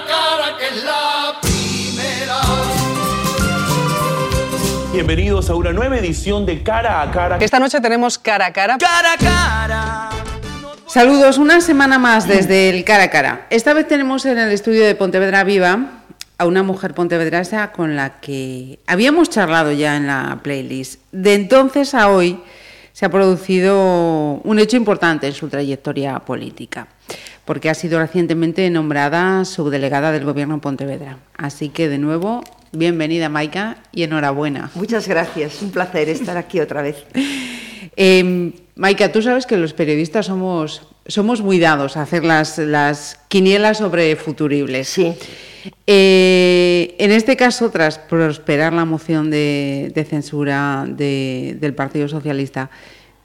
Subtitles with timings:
[0.00, 2.40] a cara, que es la primera.
[4.92, 7.38] Bienvenidos a una nueva edición de Cara a Cara.
[7.40, 8.78] Esta noche tenemos cara a cara.
[8.78, 10.10] Cara a cara.
[10.86, 13.46] Saludos, una semana más desde el cara a cara.
[13.50, 16.02] Esta vez tenemos en el estudio de Pontevedra Viva
[16.38, 21.00] a una mujer pontevedrasa con la que habíamos charlado ya en la playlist.
[21.12, 22.40] De entonces a hoy
[22.92, 26.88] se ha producido un hecho importante en su trayectoria política,
[27.44, 31.18] porque ha sido recientemente nombrada subdelegada del Gobierno en Pontevedra.
[31.36, 32.42] Así que de nuevo,
[32.72, 34.70] bienvenida Maika y enhorabuena.
[34.74, 36.96] Muchas gracias, un placer estar aquí otra vez.
[37.96, 43.18] Eh, Maika, tú sabes que los periodistas somos, somos muy dados a hacer las, las
[43.28, 44.88] quinielas sobre futuribles.
[44.88, 45.12] Sí.
[45.86, 52.70] Eh, en este caso, tras prosperar la moción de, de censura de- del Partido Socialista,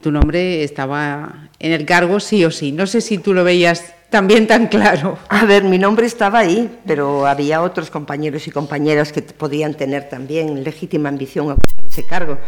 [0.02, 2.72] tu nombre estaba en el cargo sí o sí.
[2.72, 5.18] No sé si tú lo veías también tan claro.
[5.28, 10.08] A ver, mi nombre estaba ahí, pero había otros compañeros y compañeras que podían tener
[10.08, 12.38] también legítima ambición a ocupar ese cargo.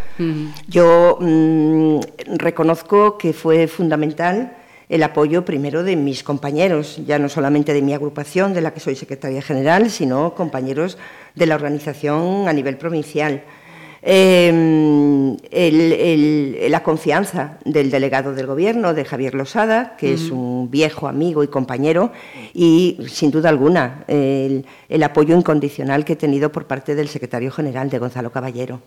[0.69, 2.01] Yo mm,
[2.37, 4.57] reconozco que fue fundamental
[4.89, 8.81] el apoyo primero de mis compañeros, ya no solamente de mi agrupación, de la que
[8.81, 10.97] soy secretaria general, sino compañeros
[11.35, 13.43] de la organización a nivel provincial.
[14.03, 14.49] Eh,
[15.51, 21.09] el- el- la confianza del delegado del Gobierno, de Javier Losada, que es un viejo
[21.09, 22.13] amigo y compañero,
[22.55, 27.51] y sin duda alguna el, el apoyo incondicional que he tenido por parte del secretario
[27.51, 28.81] general, de Gonzalo Caballero.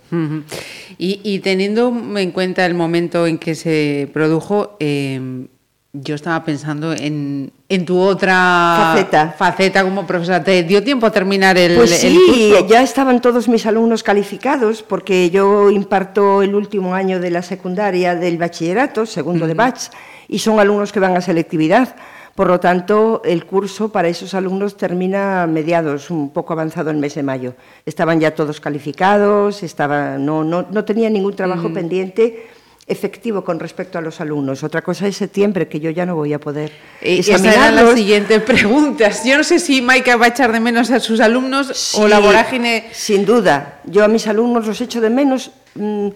[0.97, 5.45] Y, y teniendo en cuenta el momento en que se produjo, eh,
[5.93, 9.35] yo estaba pensando en, en tu otra Faceta.
[9.37, 10.41] faceta como profesora.
[10.41, 12.67] ¿Te dio tiempo a terminar el, Pues el sí, curso?
[12.67, 18.15] ya estaban todos mis alumnos calificados porque yo imparto el último año de la secundaria
[18.15, 19.89] del bachillerato, segundo de bach,
[20.29, 21.93] y son alumnos que van a selectividad.
[22.35, 26.95] Por lo tanto, el curso para esos alumnos termina a mediados, un poco avanzado el
[26.95, 27.55] mes de mayo.
[27.85, 32.47] Estaban ya todos calificados, estaba, no, no, no tenía ningún trabajo pendiente
[32.87, 34.63] efectivo con respecto a los alumnos.
[34.63, 36.71] Otra cosa es septiembre, que yo ya no voy a poder
[37.01, 37.95] Eh, Esa era la examinarlos.
[37.95, 39.09] siguiente pregunta.
[39.25, 42.09] Yo no sé si Maika va a echar de menos a sus alumnos o Sí,
[42.09, 42.85] la vorágine.
[42.91, 43.79] Sin duda.
[43.85, 45.51] Yo a mis alumnos los echo de menos.
[45.75, 46.07] mm,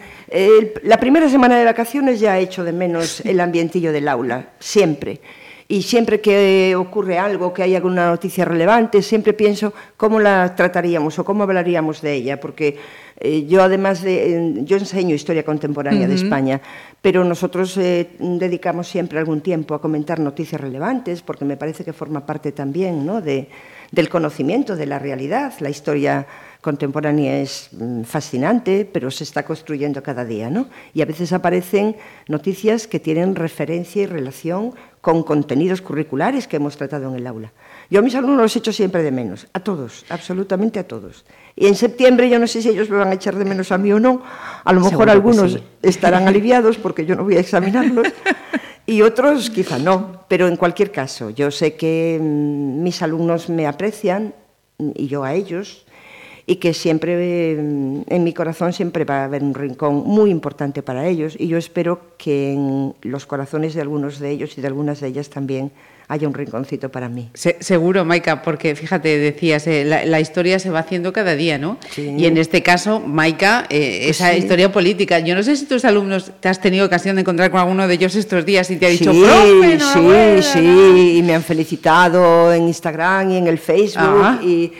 [0.83, 5.21] la primera semana de vacaciones ya he hecho de menos el ambientillo del aula, siempre.
[5.67, 11.17] Y siempre que ocurre algo, que hay alguna noticia relevante, siempre pienso cómo la trataríamos
[11.17, 12.77] o cómo hablaríamos de ella, porque
[13.19, 16.61] eh, yo además de, eh, yo enseño historia contemporánea de España,
[17.01, 21.93] pero nosotros eh, dedicamos siempre algún tiempo a comentar noticias relevantes, porque me parece que
[21.93, 23.21] forma parte también ¿no?
[23.21, 23.47] de,
[23.91, 25.53] del conocimiento de la realidad.
[25.61, 26.27] La historia
[26.65, 30.65] contemporánea es mm, fascinante, pero se está construyendo cada día, ¿no?
[30.95, 31.95] Y a veces aparecen
[32.27, 37.53] noticias que tienen referencia y relación con contenidos curriculares que hemos tratado en el aula.
[37.91, 41.23] Yo a mis alumnos los echo siempre de menos, a todos, absolutamente a todos.
[41.55, 43.77] Y en septiembre yo no sé si ellos me van a echar de menos a
[43.77, 44.23] mí o no,
[44.63, 45.63] a lo mejor Seguro algunos sí.
[45.83, 48.07] estarán aliviados porque yo no voy a examinarlos
[48.87, 53.67] y otros quizá no, pero en cualquier caso, yo sé que mm, mis alumnos me
[53.67, 54.33] aprecian
[54.79, 55.84] y yo a ellos
[56.47, 60.83] y que siempre mm, en mi corazón siempre va a haber un rincón muy importante
[60.83, 64.67] para ellos y yo espero que en los corazones de algunos de ellos y de
[64.67, 65.71] algunas de ellas también
[66.07, 67.31] haya un rinconcito para mí.
[67.33, 71.57] Se- seguro, Maika, porque fíjate, decías, eh, la, la historia se va haciendo cada día,
[71.57, 71.79] ¿no?
[71.89, 72.13] Sí.
[72.15, 74.37] Y en este caso, Maika, eh, Pues esa sí.
[74.37, 75.17] historia política.
[75.21, 77.95] Yo no sé si tus alumnos te has tenido ocasión de encontrar con alguno de
[77.95, 80.41] ellos estos días y te ha dicho, sí, profe, sí, enhorabuena".
[80.43, 84.39] sí, y me han felicitado en Instagram y en el Facebook Ajá.
[84.43, 84.71] y,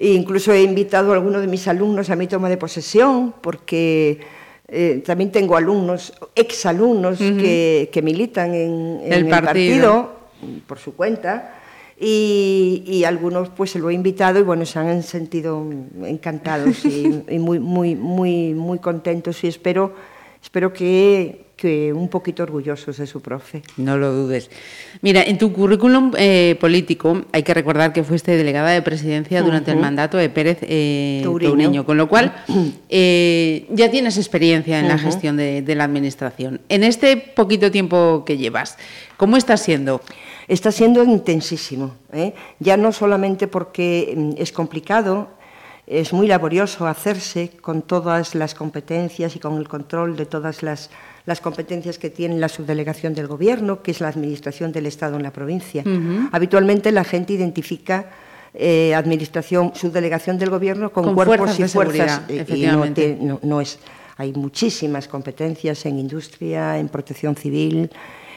[0.00, 4.18] e incluso he invitado a alguno de mis alumnos a mi toma de posesión porque
[4.66, 9.44] eh, también tengo alumnos, exalumnos que, que militan en, en El el, partido.
[10.40, 10.62] partido.
[10.66, 11.52] por su cuenta
[12.00, 15.62] y, y algunos pues se lo he invitado y bueno se han sentido
[16.02, 19.92] encantados y, y muy muy muy muy contentos y espero
[20.42, 23.62] espero que, que un poquito orgullosos de su profe.
[23.76, 24.50] No lo dudes.
[25.02, 29.70] Mira, en tu currículum eh, político hay que recordar que fuiste delegada de presidencia durante
[29.70, 31.50] el mandato de Pérez eh, Touriño.
[31.50, 32.34] Touriño, con lo cual
[32.88, 36.62] eh, ya tienes experiencia en la gestión de, de la administración.
[36.70, 38.78] En este poquito tiempo que llevas,
[39.18, 40.00] ¿cómo está siendo?
[40.48, 42.32] Está siendo intensísimo, ¿eh?
[42.58, 45.28] ya no solamente porque mm, es complicado,
[45.86, 50.88] es muy laborioso hacerse con todas las competencias y con el control de todas las,
[51.26, 55.22] las competencias que tiene la subdelegación del Gobierno, que es la administración del Estado en
[55.22, 55.84] la provincia.
[56.32, 58.10] Habitualmente la gente identifica
[58.54, 62.22] eh, administración, subdelegación del Gobierno con, Con cuerpos fuerzas y fuerzas.
[62.28, 63.14] eh, y no, efectivamente.
[63.14, 63.78] te- no- no es.
[64.16, 67.90] Hay muchísimas competencias en industria, en protección civil,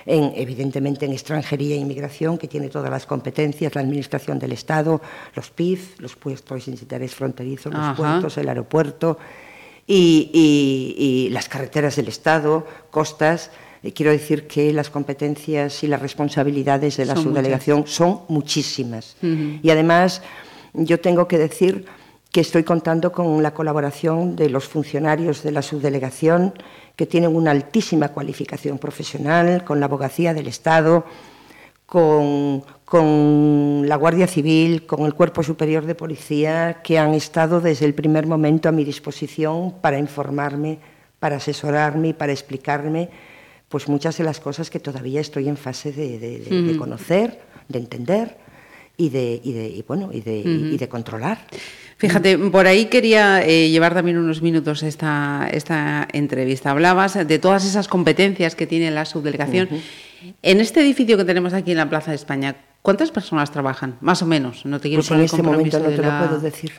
[0.06, 5.02] en, evidentemente en extranjería e inmigración, que tiene todas las competencias, la Administración del Estado,
[5.36, 7.96] los PIF, los puestos de interés fronterizos, los Ajá.
[7.96, 9.18] puertos, el aeropuerto
[9.88, 13.52] y, y- y las carreteras del Estado, costas.
[13.84, 19.16] Eh, Quiero decir que las competencias y las responsabilidades de la Son subdelegación son muchísimas.
[19.22, 20.22] Y además,
[20.74, 21.86] yo tengo que decir
[22.32, 26.54] que estoy contando con la colaboración de los funcionarios de la subdelegación,
[26.96, 31.06] que tienen una altísima cualificación profesional, con la abogacía del Estado,
[31.98, 37.86] con, con la Guardia Civil, con el Cuerpo Superior de Policía, que han estado desde
[37.86, 40.80] el primer momento a mi disposición para informarme,
[41.20, 43.12] para asesorarme y para explicarme
[43.70, 47.40] pues muchas de las cosas que todavía estoy en fase de, de- de- de conocer,
[47.70, 48.38] de entender
[48.98, 51.40] y de, y de- y, bueno, y de, y de controlar.
[51.98, 56.72] Fíjate, por ahí quería eh, llevar también unos minutos esta, esta entrevista.
[56.72, 59.70] Hablabas de todas esas competencias que tiene la subdelegación.
[60.42, 63.96] En este edificio que tenemos aquí en la Plaza de España, ¿cuántas personas trabajan?
[64.02, 64.66] Más o menos.
[64.66, 66.72] No te quiero Pues en poner este compromiso momento no te la- lo puedo decir,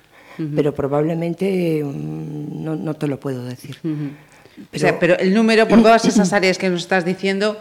[0.55, 3.79] pero probablemente mm, no, no te lo puedo decir.
[4.75, 7.57] O sea, pero el número por todas esas áreas que nos estás diciendo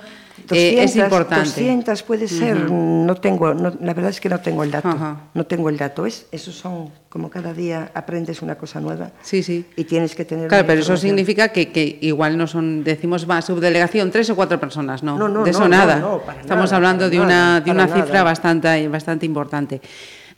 [0.52, 1.50] eh, es 200, importante.
[1.50, 4.90] 200 puede ser, no tengo, no- la verdad es que no tengo el dato,
[5.34, 6.06] no tengo el dato.
[6.06, 9.66] Es, esos son como cada día aprendes una cosa nueva Sí, sí.
[9.76, 10.48] y tienes que tener.
[10.48, 14.60] Claro, pero eso significa que, que igual no son, decimos, va, subdelegación, tres o cuatro
[14.60, 16.02] personas, no, No, no, de eso no, nada.
[16.26, 18.24] para Estamos nada, hablando para de una, de una cifra nada.
[18.24, 19.82] bastante, bastante importante.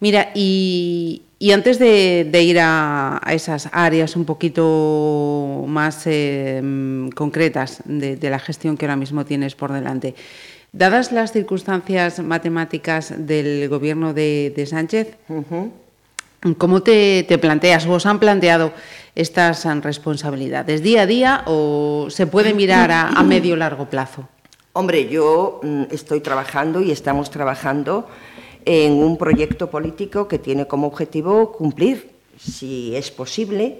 [0.01, 6.61] Mira, y, y antes de, de ir a, a esas áreas un poquito más eh,
[7.13, 10.15] concretas de, de la gestión que ahora mismo tienes por delante,
[10.71, 15.17] dadas las circunstancias matemáticas del gobierno de, de Sánchez,
[16.59, 18.71] ¿Cómo te, te planteas o os han planteado
[19.15, 20.83] estas responsabilidades?
[20.83, 24.29] ¿Día a día o se puede mirar a, a medio largo plazo?
[24.73, 28.07] Hombre, yo mm, estoy trabajando y estamos trabajando
[28.65, 33.79] en un proyecto político que tiene como objetivo cumplir, si es posible,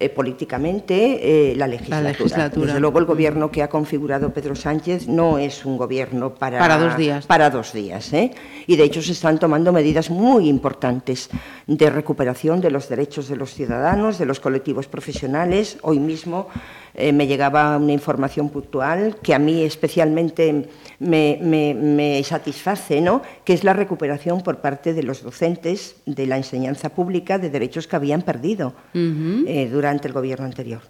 [0.00, 2.10] eh, políticamente eh, la, legislatura.
[2.10, 2.66] legislatura.
[2.66, 6.78] Desde luego, el gobierno que ha configurado Pedro Sánchez no es un gobierno para, Para
[6.78, 7.26] dos días.
[7.26, 8.12] Para dos días.
[8.12, 8.32] ¿eh?
[8.66, 11.30] Y de hecho se están tomando medidas muy importantes
[11.68, 15.78] de recuperación de los derechos de los ciudadanos, de los colectivos profesionales.
[15.82, 16.48] Hoy mismo
[16.94, 20.68] eh, me llegaba una información puntual que a mí especialmente
[20.98, 23.20] me, me- me satisface, ¿no?
[23.44, 27.86] que es la recuperación por parte de los docentes de la enseñanza pública de derechos
[27.86, 28.74] que habían perdido
[29.48, 30.80] eh, durante el gobierno anterior.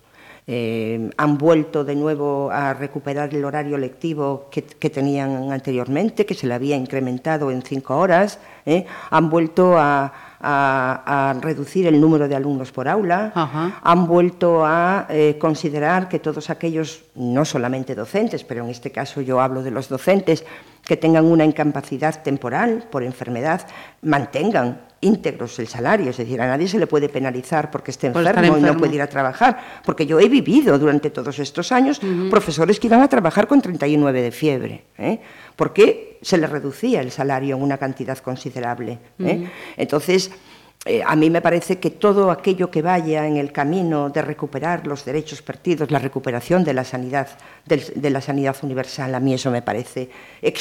[0.47, 6.35] Eh, han vuelto de nuevo a recuperar el horario lectivo que, que tenían anteriormente, que
[6.35, 8.39] se le había incrementado en cinco horas.
[8.67, 8.85] ¿eh?
[9.11, 13.33] Han vuelto a, a- a reducir el número de alumnos por aula.
[13.35, 13.81] Ajá.
[13.83, 19.23] Han vuelto a eh, considerar que todos aquellos, no solamente docentes, pero en este caso
[19.23, 20.45] yo hablo de los docentes,
[20.87, 23.67] que tengan una incapacidad temporal por enfermedad,
[24.03, 28.27] mantengan íntegros el salario, es decir, a nadie se le puede penalizar porque esté Por
[28.27, 32.01] enfermo, y no puede ir a trabajar, porque yo he vivido durante todos estos años
[32.31, 35.21] profesores que iban a trabajar con 39 de fiebre, ¿eh?
[35.57, 38.99] porque se les reducía el salario en una cantidad considerable.
[39.19, 39.47] ¿eh?
[39.77, 40.31] Entonces,
[40.87, 44.87] eh, a mí me parece que todo aquello que vaya en el camino de recuperar
[44.87, 47.29] los derechos perdidos, la recuperación de la sanidad,
[47.65, 50.11] del- de la sanidad universal, a mí eso me parece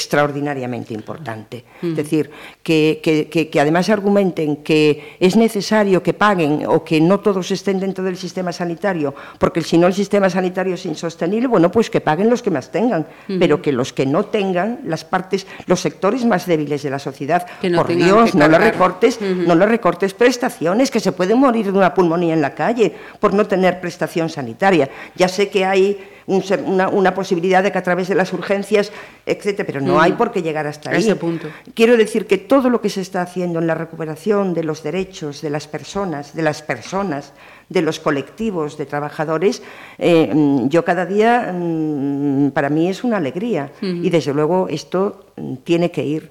[0.04, 1.64] extraordinariamente importante.
[1.82, 2.30] Es decir,
[2.62, 7.50] que, que- que- que además argumenten que es necesario que paguen o que no todos
[7.50, 11.90] estén dentro del sistema sanitario, porque si no el sistema sanitario es insostenible, bueno, pues
[11.90, 13.06] que paguen los que más tengan,
[13.38, 17.46] pero que los que no tengan, las partes, los sectores más débiles de la sociedad,
[17.70, 18.72] no por Dios, no los cargar.
[18.72, 22.94] recortes, no le recortes prestaciones, que se pueden morir de una pulmonía en la calle
[23.20, 24.88] por no tener prestación sanitaria.
[25.14, 28.92] Ya sé que hay un una, una posibilidad de que a través de las urgencias,
[29.26, 31.00] etcétera, pero no hay por qué llegar hasta ahí.
[31.00, 31.48] ese punto.
[31.74, 35.42] Quiero decir que todo lo que se está haciendo en la recuperación de los derechos
[35.42, 37.32] de las personas, de las personas,
[37.68, 39.62] de los colectivos de trabajadores,
[39.98, 43.70] eh, mm, yo cada día, mm, para mí es una alegría.
[43.80, 46.30] Y desde luego esto mm, tiene que ir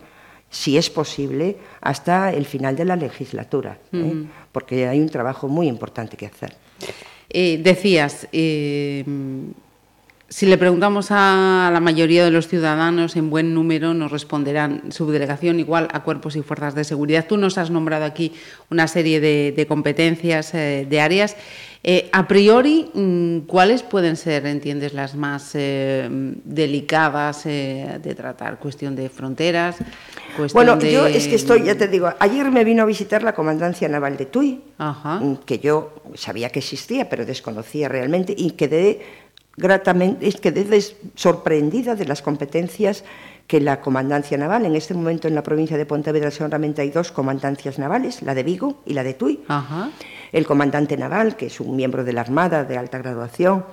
[0.54, 4.26] si es posible, hasta el final de la legislatura, ¿eh?
[4.52, 6.56] porque hay un trabajo muy importante que hacer.
[7.28, 9.04] Eh, decías, eh,
[10.34, 15.60] si le preguntamos a la mayoría de los ciudadanos, en buen número nos responderán subdelegación
[15.60, 17.28] igual a cuerpos y fuerzas de seguridad.
[17.30, 18.34] Tú nos has nombrado aquí
[18.72, 21.38] una serie de, de competencias, eh, de áreas.
[21.84, 28.58] Eh, a priori, mm, ¿cuáles pueden ser, entiendes, las más eh, delicadas de tratar?
[28.58, 29.76] Cuestión de fronteras,
[30.36, 30.92] cuestión Bueno, de...
[30.92, 34.18] yo es que estoy, ya te digo, ayer me vino a visitar la Comandancia Naval
[34.18, 35.20] de Tui, Ajá.
[35.20, 39.23] mm, que yo sabía que existía, pero desconocía realmente, y quedé
[39.56, 40.80] gratamente, es que quedé
[41.16, 43.04] sorprendida de las competencias
[43.48, 47.12] que la comandancia naval, en este momento en la provincia de Pontevedra solamente hay dos
[47.12, 49.44] comandancias navales, la de Vigo y la de Tui.
[49.48, 49.92] Ajá.
[50.32, 53.66] El comandante naval, que es un miembro de la Armada de alta graduación,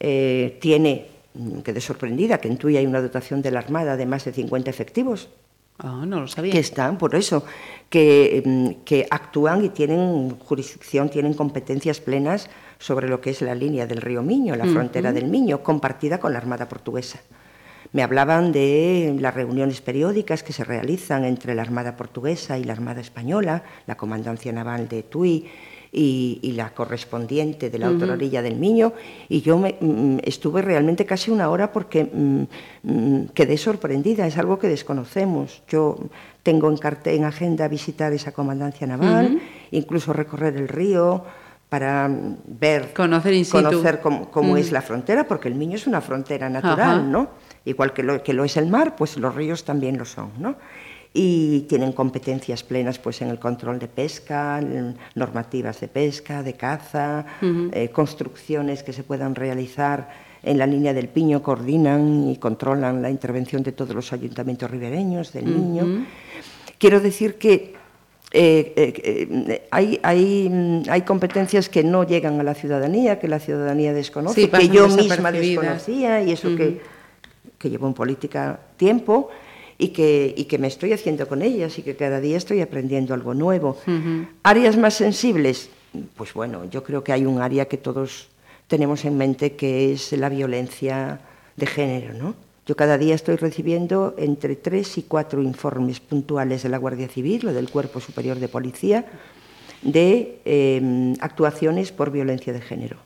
[0.00, 4.06] eh, tiene, mm, quedé sorprendida, que en Tui hay una dotación de la Armada de
[4.06, 5.28] más de 50 efectivos,
[5.82, 6.52] Ah, no lo sabía.
[6.52, 7.44] que están, por eso,
[7.88, 13.54] que, mm, que actúan y tienen jurisdicción, tienen competencias plenas sobre lo que es la
[13.54, 17.20] línea del río Miño, la frontera del Miño, compartida con la Armada Portuguesa.
[17.92, 22.72] Me hablaban de las reuniones periódicas que se realizan entre la Armada Portuguesa y la
[22.72, 25.46] Armada Española, la Comandancia Naval de Tui
[25.92, 28.94] y, y la correspondiente de la otra orilla del Miño,
[29.28, 32.42] y yo me, mm, estuve realmente casi una hora porque mm,
[32.84, 35.62] mm, quedé sorprendida, es algo que desconocemos.
[35.68, 35.98] Yo
[36.42, 41.24] tengo en, en agenda visitar esa Comandancia Naval, incluso recorrer el río
[41.70, 43.56] para mm, ver, Conocer in situ.
[43.62, 47.02] conocer cómo, cómo es la frontera, porque el Miño es una frontera natural, Ajá.
[47.02, 47.30] ¿no?
[47.64, 50.56] Igual que lo, que lo es el mar, pues los ríos también lo son, ¿no?
[51.12, 54.60] Y tienen competencias plenas pues, en el control de pesca,
[55.14, 57.26] normativas de pesca, de caza,
[57.72, 60.08] eh, construcciones que se puedan realizar
[60.42, 65.32] en la línea del Piño, coordinan y controlan la intervención de todos los ayuntamientos ribereños
[65.32, 66.06] del Niño.
[66.78, 67.74] Quiero decir que
[68.32, 73.26] eh, eh, eh, hay, hay, mm, hay competencias que no llegan a la ciudadanía, que
[73.26, 76.80] la ciudadanía desconoce, Sí, que yo misma desconocía y eso que,
[77.58, 79.30] que llevo en política tiempo
[79.78, 83.14] y que, y que me estoy haciendo con ellas y que cada día estoy aprendiendo
[83.14, 83.78] algo nuevo.
[84.44, 85.68] Áreas más sensibles,
[86.16, 88.28] pues bueno, yo creo que hay un área que todos
[88.68, 91.20] tenemos en mente que es la violencia
[91.56, 92.34] de género, ¿no?
[92.70, 97.48] Yo cada día estoy recibiendo entre tres y cuatro informes puntuales de la Guardia Civil
[97.48, 99.06] o del Cuerpo Superior de Policía
[99.82, 102.98] de eh, actuaciones por violencia de género.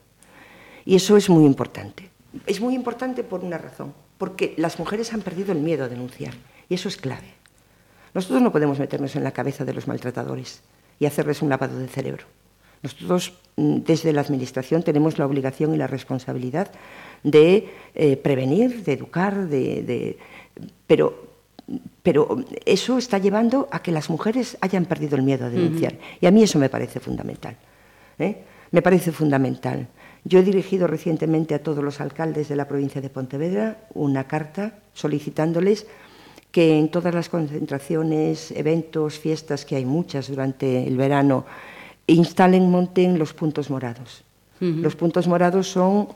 [0.85, 2.11] Y eso es muy importante.
[2.45, 6.35] Es muy importante por una razón, porque las mujeres han perdido el miedo a denunciar,
[6.69, 7.33] y eso es clave.
[8.13, 10.61] Nosotros no podemos meternos en la cabeza de los maltratadores
[10.99, 12.25] y hacerles un lavado de cerebro.
[12.85, 16.69] Nosotros, mm, desde la Administración, tenemos la obligación y la responsabilidad
[17.23, 20.17] de eh, prevenir, de educar, de, de-
[20.85, 21.25] pero,
[22.03, 25.95] pero eso está llevando a que las mujeres hayan perdido el miedo a denunciar.
[26.21, 27.57] Y a mí eso me parece fundamental.
[28.19, 28.43] ¿eh?
[28.69, 29.87] Me parece fundamental.
[30.23, 34.77] Yo he dirigido recientemente a todos los alcaldes de la provincia de Pontevedra una carta
[34.93, 35.87] solicitándoles
[36.51, 41.45] que en todas las concentraciones, eventos, fiestas, que hay muchas durante el verano,
[42.07, 44.23] instalen, monten los puntos morados.
[44.61, 46.07] Los puntos morados son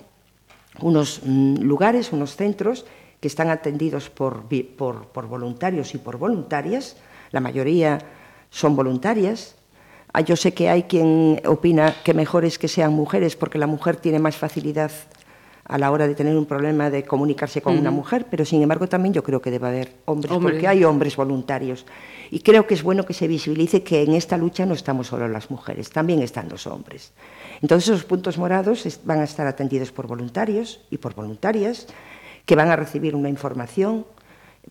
[0.79, 2.85] unos mm, lugares, unos centros
[3.19, 6.95] que están atendidos por, por voluntarios y por voluntarias,
[7.31, 7.99] la mayoría
[8.49, 9.55] son voluntarias.
[10.13, 13.67] Ah, Yo sé que hay quien opina que mejor es que sean mujeres porque la
[13.67, 14.91] mujer tiene más facilidad
[15.69, 18.89] a la hora de tener un problema de comunicarse con una mujer, pero sin embargo
[18.89, 20.53] también yo creo que debe haber hombres, Hombre.
[20.53, 21.85] porque hay hombres voluntarios.
[22.31, 25.27] Y creo que es bueno que se visibilice que en esta lucha no estamos solo
[25.27, 27.13] las mujeres, también están los hombres.
[27.61, 31.87] Entonces esos puntos morados van a estar atendidos por voluntarios y por voluntarias
[32.45, 34.05] que van a recibir una información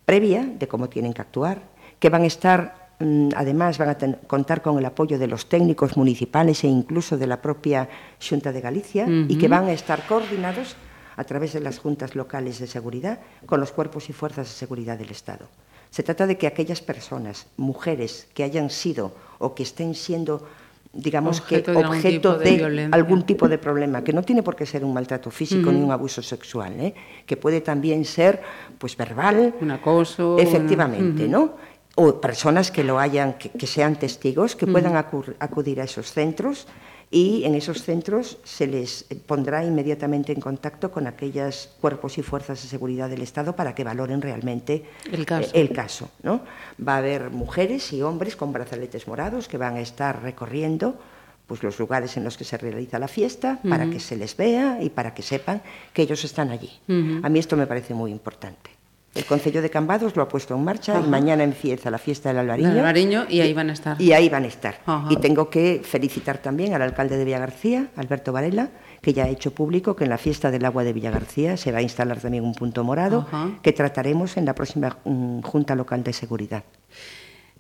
[0.04, 1.62] previa de cómo tienen que actuar,
[1.98, 5.48] que van a estar, mm, además, van a ten- contar con el apoyo de los
[5.48, 7.88] técnicos municipales e incluso de la propia
[8.20, 10.74] Junta de Galicia y que van a estar coordinados
[11.18, 14.96] a través de las juntas locales de seguridad con los cuerpos y fuerzas de seguridad
[14.96, 15.46] del Estado.
[15.90, 20.46] Se trata de que aquellas personas, mujeres que hayan sido o que estén siendo,
[20.92, 24.44] digamos Objeto que de algún objeto tipo de algún tipo de problema, que no tiene
[24.44, 26.94] por qué ser un maltrato físico ni un abuso sexual, ¿eh?
[27.26, 28.40] que puede también ser
[28.78, 30.38] pues verbal, Un acoso.
[30.38, 31.56] efectivamente, ¿no?
[31.96, 36.68] O personas que lo hayan, que, que sean testigos, que puedan acudir a esos centros
[37.10, 42.62] y en esos centros se les pondrá inmediatamente en contacto con aquellos cuerpos y fuerzas
[42.62, 45.50] de seguridad del Estado para que valoren realmente El caso.
[45.54, 46.42] eh, el caso, ¿no?
[46.86, 50.98] Va a haber mujeres y hombres con brazaletes morados que van a estar recorriendo
[51.46, 54.78] pues, los lugares en los que se realiza la fiesta para que se les vea
[54.82, 55.62] y para que sepan
[55.94, 56.70] que ellos están allí.
[57.22, 58.77] A mí esto me parece muy importante.
[59.18, 62.38] El Concello de Cambados lo ha puesto en marcha y mañana empieza la fiesta del
[62.38, 62.68] Albariño.
[62.68, 64.00] Del Albariño, y ahí van a estar.
[64.00, 64.78] Y ahí van a estar.
[64.86, 65.08] Ajá.
[65.10, 68.70] Y tengo que felicitar también al alcalde de Villagarcía, Alberto Varela,
[69.02, 71.78] que ya ha hecho público que en la fiesta del agua de Villagarcía se va
[71.78, 73.50] a instalar también un punto morado Ajá.
[73.60, 76.62] que trataremos en la próxima mm, Junta Local de Seguridad.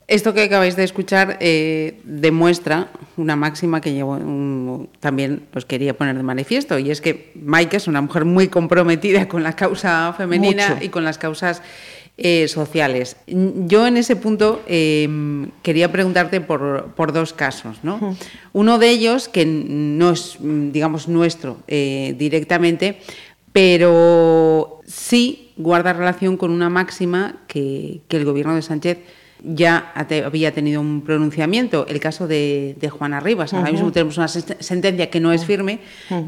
[0.08, 2.88] Esto que acabáis de escuchar eh, demuestra
[3.18, 7.88] una máxima que mm, también os quería poner de manifiesto, y es que Maika es
[7.88, 10.84] una mujer muy comprometida con la causa femenina Mucho.
[10.84, 11.60] y con las causas
[12.16, 13.16] eh, sociales.
[13.26, 15.06] Yo en ese punto eh,
[15.62, 17.76] quería preguntarte por, por dos casos.
[17.82, 18.16] ¿no?
[18.54, 22.98] Uno de ellos, que no es, mm, digamos, nuestro directamente,
[23.52, 28.98] pero sí guarda relación con una máxima que, que el gobierno de Sánchez
[29.42, 33.54] ya había tenido un pronunciamiento, el caso de, de Juana Rivas.
[33.54, 35.80] Ahora mismo tenemos una sentencia que no es firme,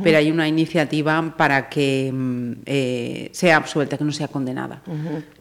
[0.03, 4.83] pero hay una iniciativa para que mm, eh, sea absuelta, que no sea condenada.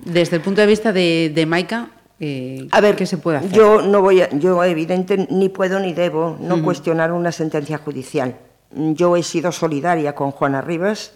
[0.04, 3.52] Desde el punto de vista de, de Maika, eh, a ver, ¿qué se puede hacer?
[3.52, 8.36] Yo no voy, a, yo evidente ni puedo ni debo no cuestionar una sentencia judicial.
[8.72, 11.14] Yo he sido solidaria con Juana Rivas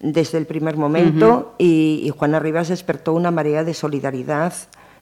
[0.00, 4.54] desde el primer momento y, y Juana Rivas despertó una marea de solidaridad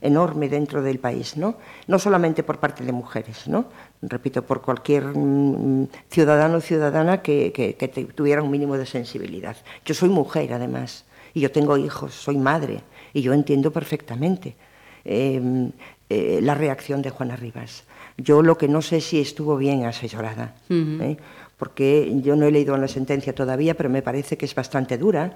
[0.07, 1.57] enorme dentro del país, ¿no?
[1.87, 3.67] No solamente por parte de mujeres, ¿no?
[4.03, 9.57] Repito, por cualquier mm, ciudadano o ciudadana que, que, que, tuviera un mínimo de sensibilidad.
[9.85, 12.81] Yo soy mujer, además, y yo tengo hijos, soy madre,
[13.13, 14.57] y yo entiendo perfectamente
[15.05, 15.71] eh,
[16.09, 17.85] eh, la reacción de Juana Rivas.
[18.17, 21.03] Yo lo que no sé si estuvo bien asesorada, uh -huh.
[21.03, 21.17] ¿eh?
[21.59, 25.33] porque yo no he leído la sentencia todavía, pero me parece que es bastante dura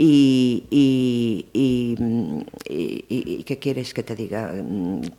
[0.00, 1.96] y, y, y,
[3.08, 4.54] y, ¿qué quieres que te diga?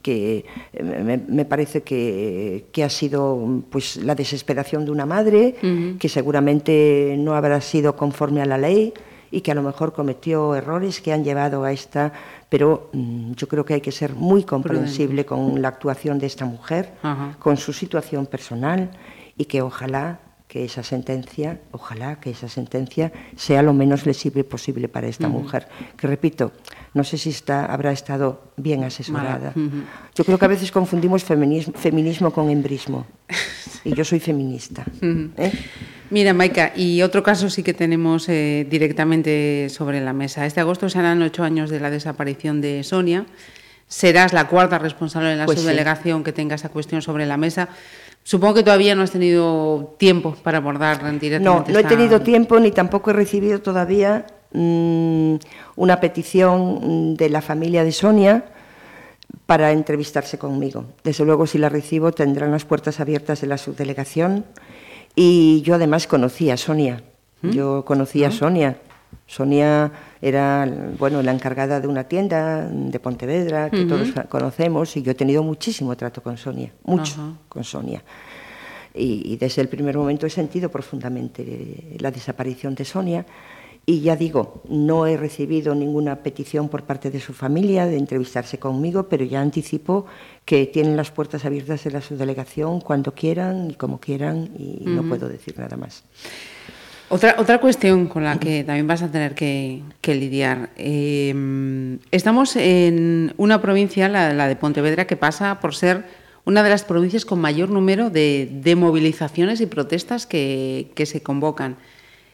[0.02, 0.46] Que
[0.82, 5.98] me, me parece que, que, ha sido pues, la desesperación de una madre, uh -huh.
[5.98, 8.94] que seguramente no habrá sido conforme a la ley
[9.32, 12.14] y que a lo mejor cometió errores que han llevado a esta,
[12.48, 16.46] pero mmm, yo creo que hay que ser muy comprensible con la actuación de esta
[16.46, 17.38] mujer, uh -huh.
[17.38, 18.92] con su situación personal
[19.38, 20.20] y que ojalá
[20.50, 25.30] que esa sentencia, ojalá que esa sentencia sea lo menos lesible posible para esta uh
[25.30, 25.46] -huh.
[25.46, 25.68] mujer.
[25.96, 26.52] Que repito,
[26.96, 29.54] no sé si está, habrá estado bien asesorada.
[29.56, 29.84] Uh -huh.
[30.16, 33.06] Yo creo que a veces confundimos feminismo, feminismo con embrismo.
[33.86, 34.84] Y yo soy feminista.
[35.02, 35.30] Uh -huh.
[35.38, 35.52] ¿eh?
[36.10, 40.48] Mira, Maika, y otro caso sí que tenemos eh, directamente sobre la mesa.
[40.48, 43.28] Este agosto serán ocho años de la desaparición de Sonia.
[43.88, 46.24] Serás la cuarta responsable de la pues subdelegación sí.
[46.24, 47.70] que tenga esa cuestión sobre la mesa.
[48.30, 51.40] Supongo que todavía no has tenido tiempo para abordar directamente.
[51.42, 55.38] No, no he tenido tiempo ni tampoco he recibido todavía mmm,
[55.76, 58.46] una petición de la familia de Sonia
[59.48, 60.86] para entrevistarse conmigo.
[61.04, 64.46] Desde luego, si la recibo, tendrán las puertas abiertas de la subdelegación.
[65.16, 67.02] Y yo además conocí a Sonia.
[67.42, 67.50] ¿Mm?
[67.50, 68.32] Yo conocí a ¿Ah?
[68.32, 68.78] Sonia.
[69.28, 69.92] Sonia
[70.22, 70.68] era
[70.98, 73.90] bueno, la encargada de una tienda de Pontevedra, que uh -huh.
[73.90, 77.36] todos conocemos, y yo he tenido muchísimo trato con Sonia, mucho uh -huh.
[77.48, 78.04] con Sonia.
[78.94, 83.26] Y, y, desde el primer momento he sentido profundamente la desaparición de Sonia.
[83.86, 88.58] Y ya digo, no he recibido ninguna petición por parte de su familia de entrevistarse
[88.60, 90.06] conmigo, pero ya anticipo
[90.44, 94.86] que tienen las puertas abiertas de la subdelegación cuando quieran y como quieran, y uh
[94.86, 94.96] -huh.
[94.96, 96.04] no puedo decir nada más.
[97.10, 100.70] Otra, otra cuestión con la que también vas a tener que, que lidiar.
[100.78, 106.06] Eh, estamos en una provincia, la, la, de Pontevedra, que pasa por ser
[106.46, 111.22] una de las provincias con mayor número de, de movilizaciones y protestas que, que se
[111.24, 111.78] convocan.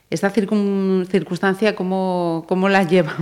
[0.10, 3.16] ¿Esta circun, circunstancia cómo, cómo la lleva?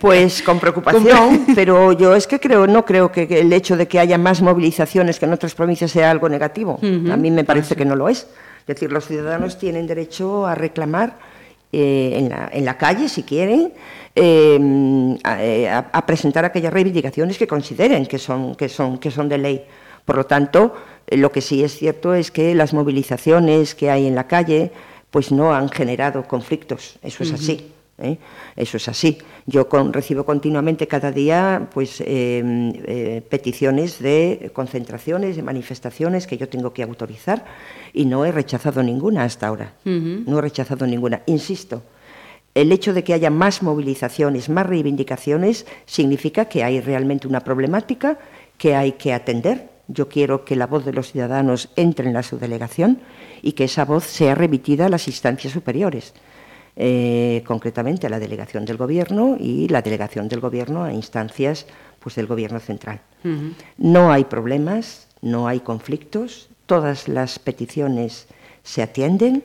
[0.00, 3.98] Pues con preocupación, pero yo es que creo, no creo que el hecho de que
[3.98, 6.78] haya más movilizaciones que en otras provincias sea algo negativo.
[6.80, 7.12] Uh -huh.
[7.12, 8.28] A mí me parece que no lo es.
[8.68, 11.16] Es decir, los ciudadanos tienen derecho a reclamar
[11.72, 13.72] eh, en, la, calle, si quieren,
[14.14, 19.38] eh, a, a, presentar aquellas reivindicaciones que consideren que son, que son, que son de
[19.38, 19.64] ley.
[20.04, 20.74] Por lo tanto,
[21.06, 24.70] eh, lo que sí es cierto es que las movilizaciones que hay en la calle
[25.10, 27.72] pues no han generado conflictos, eso es así.
[28.00, 28.16] ¿Eh?
[28.54, 29.18] Eso es así.
[29.46, 32.42] Yo con, recibo continuamente cada día pues, eh,
[32.86, 37.44] eh, peticiones de concentraciones, de manifestaciones que yo tengo que autorizar
[37.92, 39.74] y no he rechazado ninguna hasta ahora.
[39.84, 40.24] Uh -huh.
[40.26, 41.22] No he rechazado ninguna.
[41.26, 41.82] Insisto,
[42.54, 48.18] el hecho de que haya más movilizaciones, más reivindicaciones, significa que hay realmente una problemática
[48.58, 49.70] que hay que atender.
[49.88, 53.00] Yo quiero que la voz de los ciudadanos entre en la subdelegación
[53.42, 56.14] y que esa voz sea remitida a las instancias superiores
[56.80, 61.66] eh, concretamente a la delegación del Gobierno y la delegación del Gobierno a instancias
[61.98, 63.00] pues, del Gobierno central.
[63.24, 63.54] Uh -huh.
[63.78, 68.28] No hay problemas, no hay conflictos, todas las peticiones
[68.62, 69.42] se atienden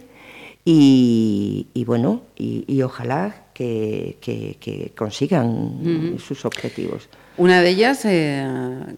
[0.64, 6.20] y, y bueno, y, y, ojalá que, que, que consigan uh -huh.
[6.20, 7.10] sus objetivos.
[7.38, 8.46] Una de ellas, eh,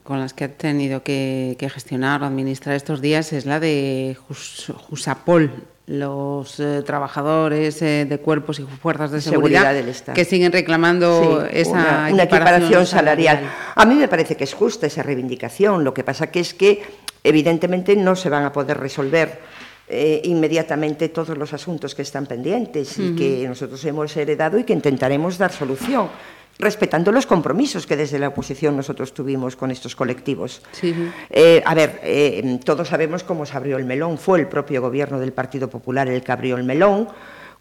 [0.04, 4.17] con las que ha tenido que, que, gestionar o administrar estos días, es la de
[4.28, 5.52] Jus Jusapol,
[5.88, 11.48] los eh, trabajadores eh, de cuerpos y fuerzas de seguridad, seguridad que siguen reclamando sí,
[11.52, 13.38] esa una, una equiparación salarial.
[13.38, 13.56] salarial.
[13.76, 15.84] A mí me parece que es justa esa reivindicación.
[15.84, 16.82] Lo que pasa que es que
[17.24, 19.39] evidentemente no se van a poder resolver
[19.88, 23.17] eh, inmediatamente todos los asuntos que están pendientes y uh -huh.
[23.17, 26.10] que nosotros hemos heredado y que intentaremos dar solución
[26.57, 30.61] respetando los compromisos que desde la oposición nosotros tuvimos con estos colectivos.
[30.71, 30.93] Sí.
[31.29, 35.19] Eh, a ver, eh, todos sabemos cómo se abrió el melón, fue el propio gobierno
[35.19, 37.09] del Partido Popular el que abrió el melón,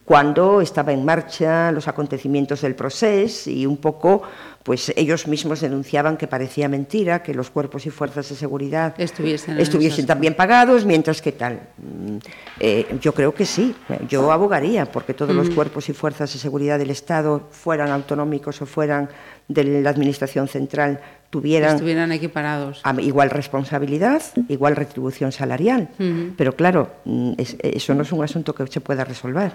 [0.05, 4.23] cuando estaba en marcha los acontecimientos del proceso y un poco
[4.63, 8.95] pues ellos mismos denunciaban que parecía mentira que los cuerpos y fuerzas de seguridad
[9.59, 11.61] Estuviesen también pagados, mientras que tal.
[11.77, 12.17] Mm,
[12.61, 13.75] eh, yo creo que sí,
[14.09, 18.67] yo abogaría porque todos los cuerpos y fuerzas de seguridad del Estado, fueran autonómicos o
[18.67, 19.11] fueran
[19.49, 22.81] de la Administración Central, tuvieran estuvieran equiparados.
[23.01, 25.89] igual responsabilidad, igual retribución salarial.
[26.39, 29.53] Pero claro, mm, es- eso no es un asunto que se pueda resolver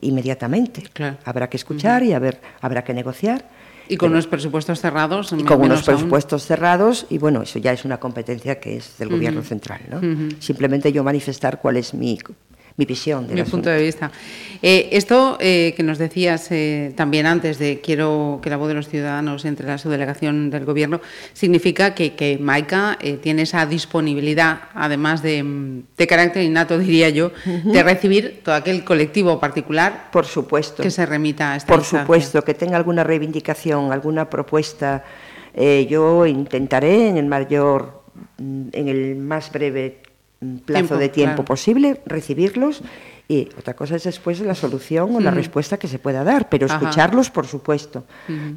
[0.00, 0.82] inmediatamente.
[0.92, 1.18] Claro.
[1.24, 3.48] Habrá que escuchar y a ver, habrá que negociar.
[3.88, 5.32] Y con unos presupuestos cerrados.
[5.32, 5.96] Y con unos aún.
[5.96, 9.80] presupuestos cerrados, y bueno, eso ya es una competencia que es del Gobierno central.
[9.88, 10.00] ¿no?
[10.40, 12.18] Simplemente yo manifestar cuál es mi,
[12.78, 14.10] mi visión del mi punto de vista.
[14.62, 18.74] Eh, esto eh, que nos decías eh, también antes de quiero que la voz de
[18.74, 21.00] los ciudadanos entre la subdelegación del gobierno,
[21.32, 27.08] significa que, que Maica eh, tiene esa disponibilidad, además de, mm, de carácter innato, diría
[27.10, 30.82] yo, de recibir todo aquel colectivo particular Por supuesto.
[30.82, 32.04] que se remita a esta Por instancia.
[32.04, 35.04] supuesto, que tenga alguna reivindicación, alguna propuesta,
[35.54, 38.02] eh, yo intentaré en el mayor,
[38.38, 40.02] mm, en el más breve
[40.40, 41.44] plazo Tiempo, de tiempo claro.
[41.44, 42.82] posible, recibirlos.
[43.28, 46.66] Y otra cosa es después la solución o la respuesta que se pueda dar, pero
[46.66, 46.76] Ajá.
[46.76, 48.04] escucharlos, por supuesto.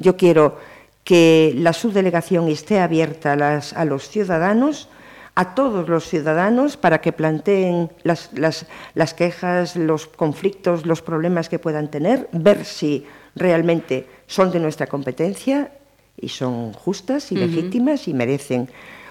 [0.00, 0.56] Yo quiero
[1.04, 4.88] que la subdelegación esté abierta a, las- a los ciudadanos,
[5.34, 11.48] a todos los ciudadanos, para que planteen las, las- las quejas, los conflictos, los problemas
[11.48, 15.72] que puedan tener, ver si realmente son de nuestra competencia
[16.16, 18.68] y son justas y legítimas y merecen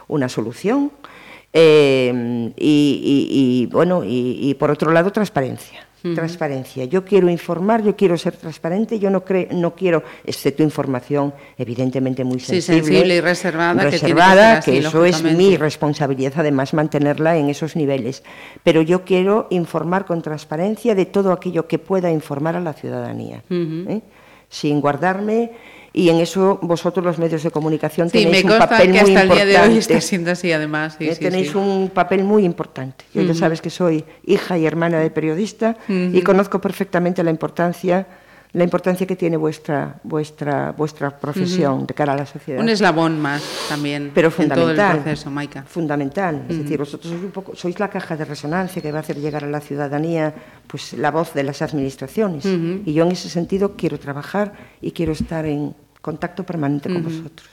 [0.07, 0.91] una solución.
[1.53, 5.87] Eh, y, y- y, bueno, y, y por otro lado, transparencia.
[6.15, 6.85] Transparencia.
[6.85, 12.23] Yo quiero informar, yo quiero ser transparente, yo no, cre- no quiero, excepto información evidentemente
[12.23, 15.57] muy Sí, sensible, sensible y reservada, que tiene que reservada, así, que eso es mi
[15.57, 18.23] responsabilidad además mantenerla en esos niveles.
[18.63, 23.43] Pero yo quiero informar con transparencia de todo aquello que pueda informar a la ciudadanía,
[23.51, 24.01] ¿eh?
[24.49, 25.51] sin guardarme.
[25.93, 28.97] Y en eso vosotros los medios de comunicación Sí, tenéis me un papel que muy
[28.99, 29.45] hasta el día importante.
[29.45, 30.95] de hoy está siendo así, además.
[30.97, 33.03] Sí, Eh, sí, tenéis un papel muy importante.
[33.13, 38.07] Yo ya sabes que soy hija y hermana de periodista y conozco perfectamente la importancia,
[38.53, 42.61] la importancia que tiene vuestra, vuestra, vuestra profesión de cara a la sociedad.
[42.61, 44.95] Un eslabón más también Pero en todo fundamental.
[44.97, 45.63] el proceso, Maika.
[45.63, 46.43] Fundamental.
[46.49, 49.17] Es decir, vosotros sois, un poco, sois la caja de resonancia que va a hacer
[49.17, 50.33] llegar a la ciudadanía
[50.67, 52.45] pues, la voz de las administraciones.
[52.45, 57.47] Y yo en ese sentido quiero trabajar y quiero estar en contacto permanente con vosotros.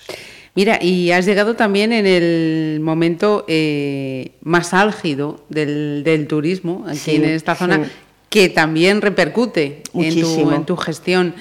[0.55, 6.99] Mira, y has llegado también en el momento eh, más álgido del, del turismo aquí
[6.99, 7.91] Sí, en esta zona, sí.
[8.29, 11.35] que también repercute en tu, en tu gestión.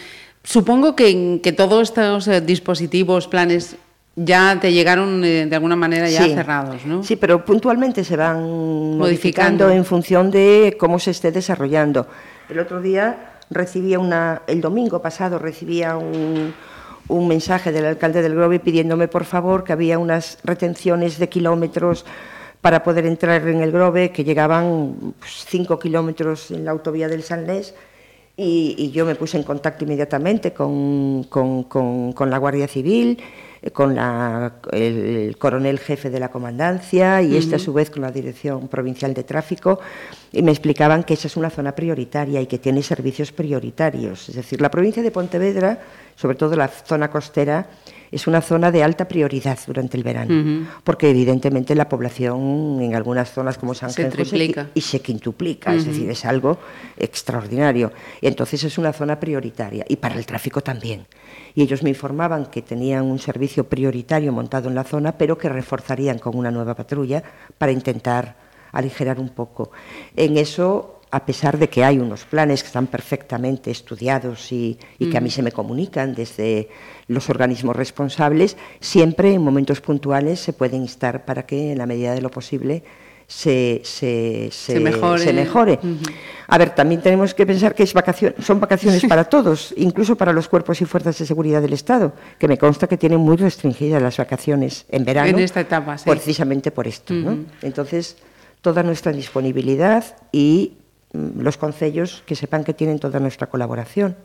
[0.44, 3.76] Supongo que, que todos estos eh, dispositivos, planes,
[4.16, 6.34] ya te llegaron eh, de alguna manera ya Sí.
[6.34, 7.04] cerrados, ¿no?
[7.04, 8.98] Sí, pero puntualmente se van Modificando.
[8.98, 12.08] modificando en función de cómo se esté desarrollando.
[12.50, 16.54] El otro día recibía una, el domingo pasado recibía un,
[17.10, 22.06] un mensaje del alcalde del Grove pidiéndome por favor que había unas retenciones de kilómetros
[22.62, 27.24] para poder entrar en el Grove que llegaban pues, cinco kilómetros en la autovía del
[27.24, 27.76] Sanlés
[28.36, 33.18] y, y yo me puse en contacto inmediatamente con, con- con- la Guardia Civil,
[33.74, 38.12] con la- el, coronel jefe de la comandancia y este a su vez con la
[38.12, 39.80] Dirección Provincial de Tráfico
[40.32, 44.30] y me explicaban que esa es una zona prioritaria y que tiene servicios prioritarios.
[44.30, 45.80] Es decir, la provincia de Pontevedra,
[46.16, 47.68] sobre todo la zona costera,
[48.10, 53.32] es una zona de alta prioridad durante el verano, porque evidentemente la población en algunas
[53.34, 54.16] zonas como San Genjo
[54.64, 56.58] se y se quintuplica, es decir, es algo
[56.98, 57.92] extraordinario.
[58.22, 61.06] Entonces es una zona prioritaria y para el tráfico también.
[61.58, 65.50] Y ellos me informaban que tenían un servicio prioritario montado en la zona, pero que
[65.50, 67.24] reforzarían con una nueva patrulla
[67.58, 68.36] para intentar
[68.72, 69.72] aligerar un poco.
[70.16, 75.10] En eso a pesar de que hay unos planes que están perfectamente estudiados y, y
[75.10, 76.70] que a mí se me comunican desde
[77.08, 82.14] los organismos responsables, siempre en momentos puntuales se pueden instar para que en la medida
[82.14, 82.84] de lo posible
[83.28, 84.50] se, se,
[85.24, 85.80] Se mejore.
[86.48, 90.32] A ver, también tenemos que pensar que es vacacion- son vacaciones para todos, incluso para
[90.32, 94.02] los cuerpos y fuerzas de seguridad del Estado, que me consta que tienen muy restringidas
[94.02, 95.28] las vacaciones en verano.
[95.30, 96.10] En esta etapa, sí.
[96.10, 97.38] Precisamente por esto, ¿no?
[97.62, 98.16] Entonces,
[98.62, 100.78] toda nuestra disponibilidad y
[101.12, 104.16] mm, los concellos que sepan que tienen toda nuestra colaboración,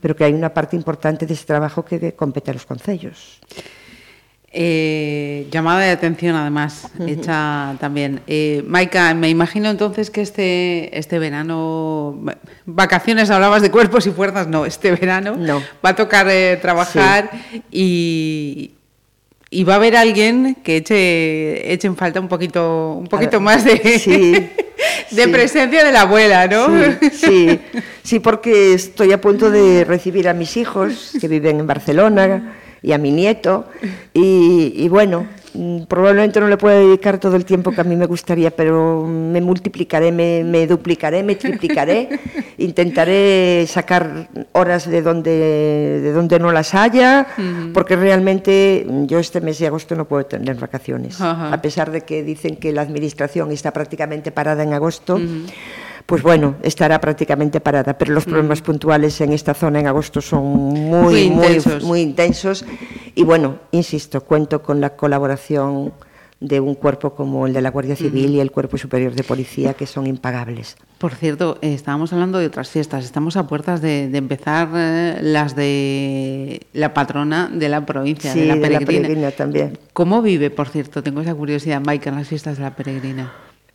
[0.00, 3.40] pero que hay una parte importante de ese trabajo que, que compete a los concellos.
[4.54, 8.20] Eh, llamada de atención, además, hecha también.
[8.26, 12.36] Eh, Maika, me imagino entonces que este, este verano, va-
[12.66, 15.62] vacaciones, hablabas de cuerpos y fuerzas, no, este verano No.
[15.84, 17.30] va a tocar eh, trabajar
[17.70, 18.72] y,
[19.48, 23.40] y va a haber alguien que eche, eche en falta un poquito, un poquito ver,
[23.40, 23.98] más de...
[23.98, 24.32] sí.
[25.12, 25.30] De Sí.
[25.30, 26.68] presencia de la abuela, ¿no?
[27.12, 27.60] Sí,
[28.02, 32.92] sí, porque estoy a punto de recibir a mis hijos que viven en Barcelona y
[32.92, 33.66] a mi nieto.
[34.12, 35.26] Y, y bueno,
[35.88, 39.40] probablemente no le pueda dedicar todo el tiempo que a mí me gustaría, pero me
[39.40, 42.08] multiplicaré, me, me duplicaré, me triplicaré,
[42.58, 47.26] intentaré sacar horas de donde, de donde no las haya,
[47.74, 52.22] porque realmente yo este mes de agosto no puedo tener vacaciones, a pesar de que
[52.22, 55.20] dicen que la administración está prácticamente parada en agosto
[56.06, 57.96] pues bueno, estará prácticamente parada.
[57.98, 61.84] Pero los problemas puntuales en esta zona en agosto son Muy muy, intensos.
[61.84, 62.64] muy intensos.
[63.14, 65.92] Y bueno, insisto, cuento con la colaboración
[66.40, 69.74] de un cuerpo como el de la Guardia Civil y el Cuerpo Superior de Policía,
[69.74, 70.76] que son impagables.
[70.98, 73.04] Por cierto, eh, estábamos hablando de otras fiestas.
[73.04, 78.40] Estamos a puertas de, de empezar eh, las de la patrona de la provincia, Sí,
[78.40, 79.02] de la de la peregrina.
[79.02, 79.78] peregrina también.
[79.92, 81.00] ¿Cómo vive, por cierto?
[81.00, 83.32] Tengo esa curiosidad, Mike, en las fiestas de la peregrina.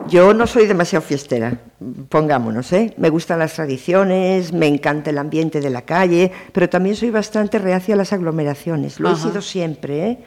[0.08, 1.58] Yo no soy demasiado fiestera,
[2.08, 2.94] pongámonos, ¿eh?
[2.96, 7.58] Me gustan las tradiciones, me encanta el ambiente de la calle, pero también soy bastante
[7.58, 9.00] reacia a las aglomeraciones.
[9.00, 9.18] Lo Ajá.
[9.18, 10.18] he sido siempre, ¿eh?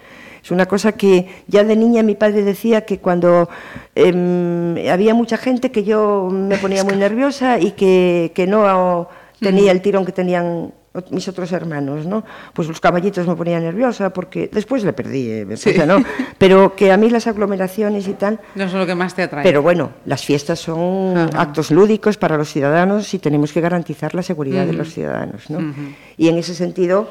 [0.44, 3.48] Es una cosa que ya de niña mi padre decía que cuando
[3.94, 9.08] em, había mucha gente que yo me ponía muy nerviosa y que, que no
[9.40, 10.74] tenía el tirón que tenían
[11.10, 12.24] mis otros hermanos, ¿no?
[12.54, 15.46] Pues los caballitos me ponían nerviosa porque después le perdí, eh,
[15.88, 16.04] ¿no?
[16.38, 19.44] Pero que a mí las aglomeraciones y tal, No es lo que más te atrae.
[19.44, 21.42] pero bueno, las fiestas son Ajá.
[21.42, 25.50] actos lúdicos para los ciudadanos y tenemos que garantizar la seguridad de los ciudadanos.
[25.50, 25.74] ¿no?
[26.18, 27.10] Y en ese sentido,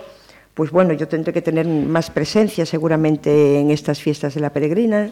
[0.53, 5.11] pues bueno, yo tendré que tener más presencia seguramente en estas fiestas de la peregrina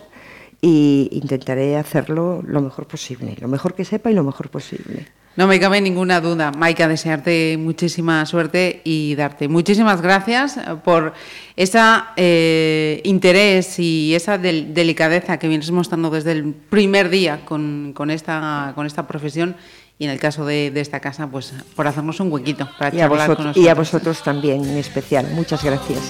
[0.60, 5.06] y intentaré hacerlo lo mejor posible, lo mejor que sepa y lo mejor posible.
[5.38, 11.12] No me cabe ninguna duda, Maika, desearte muchísima suerte y darte muchísimas gracias eh, por
[11.54, 18.10] ese interés y esa del- delicadeza que vienes mostrando desde el primer día con, con
[18.10, 19.54] esta, con esta profesión
[19.96, 23.00] y en el caso de, de esta casa, pues por hacernos un huequito para Y
[23.00, 23.56] a, con nosotros.
[23.56, 25.28] y a vosotros también en especial.
[25.34, 26.00] Muchas gracias.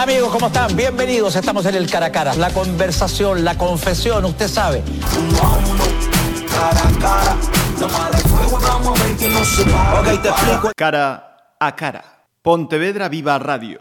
[0.00, 0.74] Amigos, ¿cómo están?
[0.74, 1.36] Bienvenidos.
[1.36, 2.34] Estamos en el cara a cara.
[2.34, 4.82] La conversación, la confesión, usted sabe.
[9.98, 10.70] Ok, te explico.
[10.74, 12.02] Cara a cara.
[12.40, 13.80] Pontevedra Viva Radio.